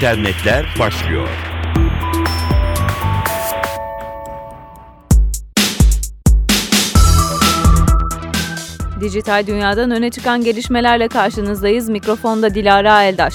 İnternetler 0.00 0.66
başlıyor. 0.78 1.28
Dijital 9.00 9.46
dünyadan 9.46 9.90
öne 9.90 10.10
çıkan 10.10 10.44
gelişmelerle 10.44 11.08
karşınızdayız. 11.08 11.88
Mikrofonda 11.88 12.54
Dilara 12.54 13.04
Eldaş. 13.04 13.34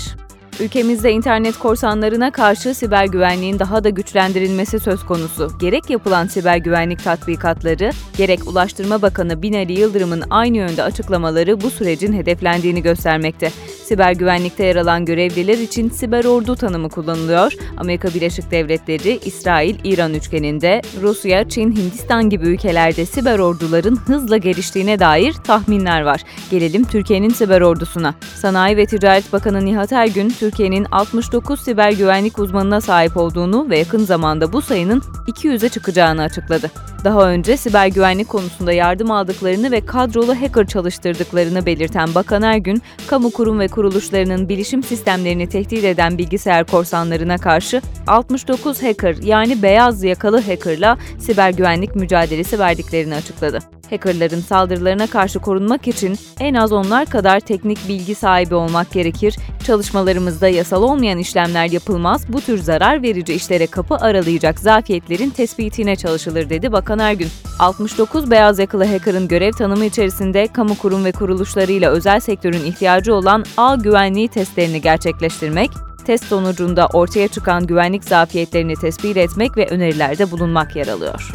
Ülkemizde 0.60 1.12
internet 1.12 1.58
korsanlarına 1.58 2.32
karşı 2.32 2.76
siber 2.76 3.06
güvenliğin 3.06 3.60
daha 3.60 3.84
da 3.84 3.90
güçlendirilmesi 3.90 4.80
söz 4.80 5.06
konusu. 5.06 5.52
Gerek 5.60 5.90
yapılan 5.90 6.28
siber 6.28 6.58
güvenlik 6.58 7.04
tatbikatları, 7.04 7.92
gerek 8.18 8.48
Ulaştırma 8.48 9.02
Bakanı 9.02 9.42
Binali 9.42 9.80
Yıldırım'ın 9.80 10.24
aynı 10.30 10.58
yönde 10.58 10.84
açıklamaları 10.84 11.62
bu 11.62 11.70
sürecin 11.70 12.14
hedeflendiğini 12.14 12.82
göstermekte. 12.82 13.52
Siber 13.86 14.12
güvenlikte 14.12 14.64
yer 14.64 14.76
alan 14.76 15.06
görevliler 15.06 15.58
için 15.58 15.90
siber 15.90 16.26
ordu 16.26 16.56
tanımı 16.56 16.90
kullanılıyor. 16.90 17.54
Amerika 17.78 18.08
Birleşik 18.08 18.52
Devletleri, 18.52 19.20
İsrail, 19.26 19.76
İran 19.84 20.14
üçgeninde, 20.14 20.82
Rusya, 21.02 21.50
Çin, 21.50 21.72
Hindistan 21.72 22.30
gibi 22.30 22.48
ülkelerde 22.48 23.06
siber 23.06 23.40
orduların 23.40 23.96
hızla 23.96 24.38
geliştiğine 24.38 25.00
dair 25.00 25.34
tahminler 25.34 26.02
var. 26.02 26.22
Gelelim 26.52 26.84
Türkiye'nin 26.84 27.30
siber 27.30 27.62
ordusuna. 27.62 28.16
Sanayi 28.36 28.78
ve 28.78 28.86
Ticaret 28.86 29.34
Bakanı 29.34 29.66
Nihat 29.66 29.92
Ergün, 29.92 30.30
Türkiye'nin 30.30 30.88
69 30.92 31.60
siber 31.60 31.92
güvenlik 31.92 32.40
uzmanına 32.40 32.82
sahip 32.82 33.18
olduğunu 33.18 33.70
ve 33.70 33.80
yakın 33.80 34.06
zamanda 34.06 34.54
bu 34.54 34.62
sayının 34.62 35.04
200'e 35.28 35.70
çıkacağını 35.70 36.22
açıkladı. 36.22 36.72
Daha 37.06 37.30
önce 37.30 37.58
siber 37.58 37.88
güvenlik 37.88 38.30
konusunda 38.30 38.72
yardım 38.72 39.12
aldıklarını 39.12 39.72
ve 39.72 39.86
kadrolu 39.86 40.42
hacker 40.42 40.68
çalıştırdıklarını 40.68 41.66
belirten 41.66 42.16
Bakan 42.16 42.42
Ergün, 42.42 42.82
kamu 43.08 43.32
kurum 43.32 43.60
ve 43.60 43.68
kuruluşlarının 43.68 44.50
bilişim 44.50 44.84
sistemlerini 44.84 45.50
tehdit 45.50 45.84
eden 45.84 46.18
bilgisayar 46.18 46.64
korsanlarına 46.64 47.38
karşı 47.38 47.82
69 48.08 48.84
hacker 48.84 49.16
yani 49.24 49.62
beyaz 49.62 50.04
yakalı 50.04 50.42
hackerla 50.42 50.98
siber 51.20 51.50
güvenlik 51.50 51.96
mücadelesi 51.96 52.60
verdiklerini 52.60 53.16
açıkladı. 53.16 53.75
Hackerların 53.90 54.40
saldırılarına 54.40 55.08
karşı 55.08 55.40
korunmak 55.40 55.88
için 55.88 56.18
en 56.40 56.54
az 56.54 56.72
onlar 56.72 57.06
kadar 57.06 57.40
teknik 57.40 57.88
bilgi 57.88 58.16
sahibi 58.16 58.56
olmak 58.56 58.92
gerekir. 58.92 59.36
Çalışmalarımızda 59.66 60.48
yasal 60.48 60.84
olmayan 60.84 61.20
işlemler 61.20 61.66
yapılmaz, 61.72 62.34
bu 62.34 62.42
tür 62.42 62.58
zarar 62.58 63.02
verici 63.02 63.34
işlere 63.34 63.68
kapı 63.68 63.96
aralayacak 63.96 64.60
zafiyetlerin 64.60 65.30
tespitine 65.30 65.96
çalışılır 65.96 66.50
dedi 66.50 66.72
Bakan 66.72 67.00
Ergün. 67.00 67.30
69 67.60 68.32
beyaz 68.32 68.60
yakalı 68.60 68.86
hackerın 68.86 69.28
görev 69.28 69.52
tanımı 69.52 69.86
içerisinde 69.86 70.48
kamu 70.48 70.78
kurum 70.78 71.06
ve 71.06 71.12
kuruluşlarıyla 71.12 71.92
özel 71.92 72.20
sektörün 72.20 72.66
ihtiyacı 72.66 73.14
olan 73.14 73.46
ağ 73.58 73.76
güvenliği 73.76 74.28
testlerini 74.28 74.82
gerçekleştirmek, 74.82 75.72
test 76.06 76.26
sonucunda 76.26 76.88
ortaya 76.94 77.28
çıkan 77.28 77.68
güvenlik 77.68 78.04
zafiyetlerini 78.04 78.76
tespit 78.76 79.18
etmek 79.18 79.58
ve 79.58 79.68
önerilerde 79.68 80.32
bulunmak 80.32 80.76
yer 80.76 80.88
alıyor. 80.88 81.32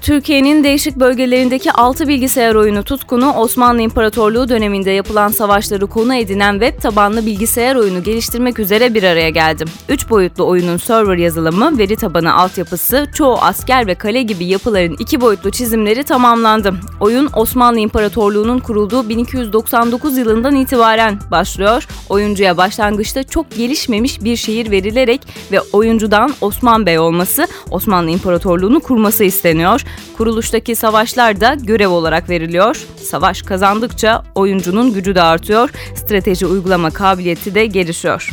Türkiye'nin 0.00 0.64
değişik 0.64 0.96
bölgelerindeki 0.96 1.72
6 1.72 2.08
bilgisayar 2.08 2.54
oyunu 2.54 2.82
tutkunu 2.82 3.32
Osmanlı 3.32 3.82
İmparatorluğu 3.82 4.48
döneminde 4.48 4.90
yapılan 4.90 5.28
savaşları 5.28 5.86
konu 5.86 6.14
edinen 6.14 6.52
web 6.52 6.82
tabanlı 6.82 7.26
bilgisayar 7.26 7.76
oyunu 7.76 8.02
geliştirmek 8.02 8.58
üzere 8.58 8.94
bir 8.94 9.02
araya 9.02 9.30
geldi. 9.30 9.64
3 9.88 10.10
boyutlu 10.10 10.46
oyunun 10.46 10.76
server 10.76 11.16
yazılımı, 11.16 11.78
veri 11.78 11.96
tabanı 11.96 12.34
altyapısı, 12.34 13.06
çoğu 13.14 13.38
asker 13.38 13.86
ve 13.86 13.94
kale 13.94 14.22
gibi 14.22 14.44
yapıların 14.44 14.96
2 14.98 15.20
boyutlu 15.20 15.50
çizimleri 15.50 16.04
tamamlandı. 16.04 16.74
Oyun 17.00 17.28
Osmanlı 17.36 17.78
İmparatorluğu'nun 17.78 18.58
kurulduğu 18.58 19.08
1299 19.08 20.18
yılından 20.18 20.54
itibaren 20.54 21.18
başlıyor. 21.30 21.86
Oyuncuya 22.08 22.56
başlangıçta 22.56 23.22
çok 23.22 23.56
gelişmemiş 23.56 24.24
bir 24.24 24.36
şehir 24.36 24.70
verilerek 24.70 25.20
ve 25.52 25.60
oyuncudan 25.60 26.34
Osman 26.40 26.86
Bey 26.86 26.98
olması, 26.98 27.46
Osmanlı 27.70 28.10
İmparatorluğu'nu 28.10 28.80
kurması 28.80 29.24
isteniyor. 29.24 29.84
Kuruluştaki 30.16 30.76
savaşlar 30.76 31.40
da 31.40 31.54
görev 31.54 31.88
olarak 31.88 32.30
veriliyor. 32.30 32.86
Savaş 33.02 33.42
kazandıkça 33.42 34.22
oyuncunun 34.34 34.94
gücü 34.94 35.14
de 35.14 35.22
artıyor, 35.22 35.70
strateji 35.94 36.46
uygulama 36.46 36.90
kabiliyeti 36.90 37.54
de 37.54 37.66
gelişiyor. 37.66 38.30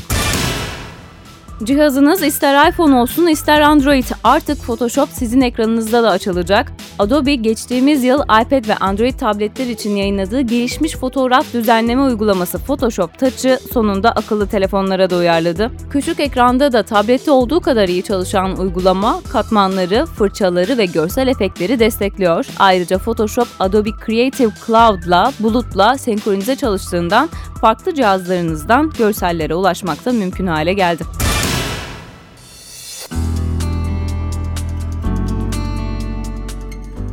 Cihazınız 1.64 2.24
ister 2.24 2.70
iPhone 2.70 2.96
olsun 2.96 3.28
ister 3.28 3.62
Android 3.62 4.04
artık 4.24 4.58
Photoshop 4.58 5.10
sizin 5.10 5.42
ekranınızda 5.42 6.04
da 6.04 6.10
açılacak. 6.10 6.72
Adobe 7.00 7.36
geçtiğimiz 7.36 8.04
yıl 8.04 8.24
iPad 8.24 8.68
ve 8.68 8.76
Android 8.76 9.14
tabletler 9.14 9.66
için 9.66 9.96
yayınladığı 9.96 10.42
gelişmiş 10.42 10.96
fotoğraf 10.96 11.54
düzenleme 11.54 12.02
uygulaması 12.02 12.58
Photoshop 12.58 13.20
Touch'ı 13.20 13.60
sonunda 13.74 14.12
akıllı 14.12 14.48
telefonlara 14.48 15.10
da 15.10 15.18
uyarladı. 15.18 15.72
Küçük 15.90 16.20
ekranda 16.20 16.74
da 16.74 16.84
tablette 16.84 17.32
olduğu 17.32 17.60
kadar 17.60 17.88
iyi 17.88 18.04
çalışan 18.04 18.60
uygulama 18.60 19.22
katmanları, 19.32 20.06
fırçaları 20.06 20.78
ve 20.78 20.86
görsel 20.86 21.28
efektleri 21.28 21.80
destekliyor. 21.80 22.46
Ayrıca 22.60 22.98
Photoshop 22.98 23.48
Adobe 23.60 23.90
Creative 24.06 24.52
Cloud'la 24.66 25.32
bulutla 25.40 25.98
senkronize 25.98 26.56
çalıştığından 26.56 27.30
farklı 27.62 27.94
cihazlarınızdan 27.94 28.92
görsellere 28.98 29.56
ulaşmak 29.56 30.06
da 30.06 30.12
mümkün 30.12 30.48
hale 30.48 30.74
geldi. 30.74 31.27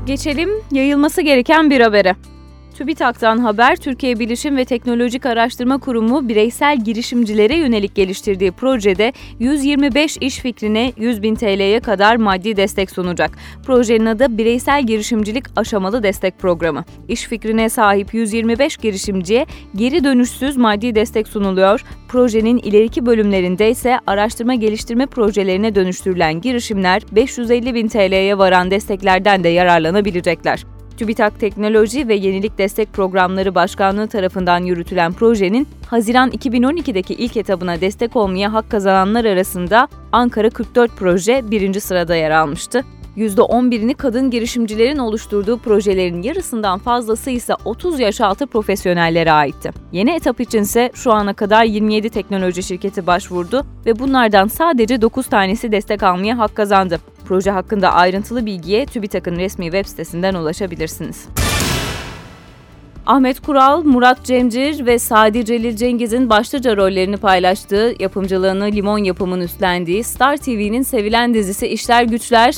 Geçelim 0.07 0.51
yayılması 0.73 1.23
gereken 1.23 1.71
bir 1.71 1.81
habere. 1.81 2.17
TÜBİTAK'tan 2.79 3.39
haber, 3.39 3.77
Türkiye 3.77 4.19
Bilişim 4.19 4.57
ve 4.57 4.65
Teknolojik 4.65 5.27
Araştırma 5.27 5.79
Kurumu 5.79 6.29
bireysel 6.29 6.85
girişimcilere 6.85 7.57
yönelik 7.57 7.95
geliştirdiği 7.95 8.53
projede 8.53 9.13
125 9.39 10.17
iş 10.17 10.39
fikrine 10.39 10.93
100 10.97 11.23
bin 11.23 11.35
TL'ye 11.35 11.81
kadar 11.81 12.17
maddi 12.17 12.57
destek 12.57 12.91
sunacak. 12.91 13.39
Projenin 13.67 14.07
adı 14.07 14.39
Bireysel 14.39 14.87
Girişimcilik 14.87 15.45
Aşamalı 15.57 16.03
Destek 16.03 16.39
Programı. 16.39 16.85
İş 17.09 17.23
fikrine 17.23 17.69
sahip 17.69 18.15
125 18.15 18.77
girişimciye 18.77 19.47
geri 19.77 20.05
dönüşsüz 20.05 20.57
maddi 20.57 20.95
destek 20.95 21.29
sunuluyor. 21.29 21.85
Projenin 22.09 22.59
ileriki 22.59 23.07
bölümlerinde 23.07 23.71
ise 23.71 23.99
araştırma 24.07 24.55
geliştirme 24.55 25.07
projelerine 25.07 25.75
dönüştürülen 25.75 26.41
girişimler 26.41 27.03
550 27.13 27.75
bin 27.75 27.89
TL'ye 27.89 28.39
varan 28.39 28.71
desteklerden 28.71 29.45
de 29.45 29.49
yararlanabilecekler. 29.49 30.74
TÜBİTAK 30.97 31.41
Teknoloji 31.41 32.09
ve 32.09 32.15
Yenilik 32.15 32.59
Destek 32.59 32.93
Programları 32.93 33.55
Başkanlığı 33.55 34.09
tarafından 34.09 34.63
yürütülen 34.63 35.13
projenin 35.13 35.69
Haziran 35.87 36.31
2012'deki 36.31 37.15
ilk 37.15 37.37
etabına 37.37 37.81
destek 37.81 38.17
olmaya 38.17 38.53
hak 38.53 38.71
kazananlar 38.71 39.25
arasında 39.25 39.89
Ankara 40.13 40.51
44 40.51 40.91
proje 40.97 41.51
birinci 41.51 41.81
sırada 41.81 42.17
yer 42.17 42.31
almıştı. 42.31 42.85
%11'ini 43.17 43.95
kadın 43.95 44.31
girişimcilerin 44.31 44.99
oluşturduğu 44.99 45.59
projelerin 45.59 46.23
yarısından 46.23 46.79
fazlası 46.79 47.31
ise 47.31 47.55
30 47.65 48.01
yaş 48.01 48.21
altı 48.21 48.47
profesyonellere 48.47 49.33
aitti. 49.33 49.71
Yeni 49.93 50.11
etap 50.11 50.41
içinse 50.41 50.91
şu 50.95 51.13
ana 51.13 51.35
kadar 51.35 51.65
27 51.65 52.11
teknoloji 52.11 52.63
şirketi 52.63 53.07
başvurdu 53.07 53.67
ve 53.87 53.99
bunlardan 53.99 54.47
sadece 54.47 55.01
9 55.01 55.27
tanesi 55.27 55.73
destek 55.73 56.03
almaya 56.03 56.39
hak 56.39 56.55
kazandı. 56.55 56.99
Proje 57.25 57.51
hakkında 57.51 57.93
ayrıntılı 57.93 58.47
bilgiye 58.47 58.87
TÜBİTAK'ın 58.87 59.37
resmi 59.37 59.65
web 59.65 59.87
sitesinden 59.87 60.35
ulaşabilirsiniz. 60.35 61.27
Ahmet 63.07 63.41
Kural, 63.41 63.83
Murat 63.83 64.25
Cemcir 64.25 64.87
ve 64.87 64.99
Sadi 64.99 65.45
Celil 65.45 65.77
Cengiz'in 65.77 66.31
başlıca 66.31 66.77
rollerini 66.77 67.17
paylaştığı, 67.17 67.95
yapımcılığını 68.01 68.65
Limon 68.65 68.99
Yapım'ın 68.99 69.41
üstlendiği 69.41 70.05
Star 70.05 70.37
TV'nin 70.37 70.83
sevilen 70.83 71.35
dizisi 71.35 71.67
İşler 71.67 72.03
Güçler, 72.03 72.55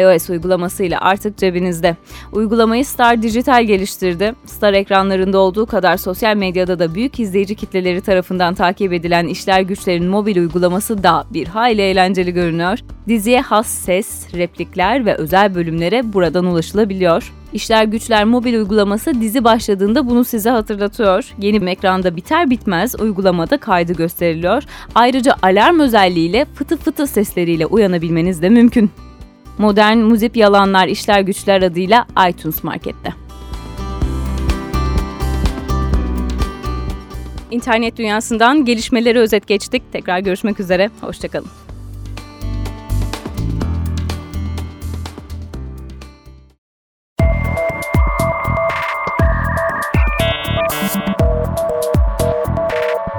iOS 0.00 0.30
uygulamasıyla 0.30 1.00
artık 1.00 1.38
cebinizde. 1.38 1.96
Uygulamayı 2.32 2.84
Star 2.84 3.22
Dijital 3.22 3.64
geliştirdi. 3.64 4.34
Star 4.46 4.72
ekranlarında 4.72 5.38
olduğu 5.38 5.66
kadar 5.66 5.96
sosyal 5.96 6.36
medyada 6.36 6.78
da 6.78 6.94
büyük 6.94 7.20
izleyici 7.20 7.54
kitleleri 7.54 8.00
tarafından 8.00 8.54
takip 8.54 8.92
edilen 8.92 9.26
İşler 9.26 9.60
Güçler'in 9.60 10.06
mobil 10.06 10.36
uygulaması 10.36 11.02
da 11.02 11.24
bir 11.34 11.46
hayli 11.46 11.82
eğlenceli 11.82 12.32
görünüyor. 12.32 12.78
Diziye 13.08 13.40
has 13.40 13.66
ses, 13.66 14.34
replikler 14.34 15.06
ve 15.06 15.14
özel 15.14 15.54
bölümlere 15.54 16.12
buradan 16.12 16.44
ulaşılabiliyor. 16.44 17.32
İşler 17.54 17.84
Güçler 17.84 18.24
mobil 18.24 18.54
uygulaması 18.54 19.20
dizi 19.20 19.44
başladığında 19.44 20.08
bunu 20.08 20.24
size 20.24 20.50
hatırlatıyor. 20.50 21.34
Yeni 21.38 21.70
ekranda 21.70 22.16
biter 22.16 22.50
bitmez 22.50 23.00
uygulamada 23.00 23.56
kaydı 23.56 23.92
gösteriliyor. 23.92 24.62
Ayrıca 24.94 25.36
alarm 25.42 25.80
özelliğiyle 25.80 26.44
fıtı 26.54 26.76
fıtı 26.76 27.06
sesleriyle 27.06 27.66
uyanabilmeniz 27.66 28.42
de 28.42 28.48
mümkün. 28.48 28.90
Modern 29.58 29.98
Muzip 29.98 30.36
Yalanlar 30.36 30.88
İşler 30.88 31.20
Güçler 31.20 31.62
adıyla 31.62 32.06
iTunes 32.28 32.64
Market'te. 32.64 33.12
İnternet 37.50 37.96
dünyasından 37.96 38.64
gelişmeleri 38.64 39.18
özet 39.18 39.46
geçtik. 39.46 39.82
Tekrar 39.92 40.18
görüşmek 40.18 40.60
üzere. 40.60 40.90
Hoşçakalın. 41.00 41.63